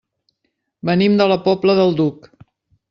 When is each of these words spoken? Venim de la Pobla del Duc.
Venim 0.91 1.21
de 1.21 1.29
la 1.33 1.39
Pobla 1.49 1.77
del 1.83 1.97
Duc. 2.03 2.31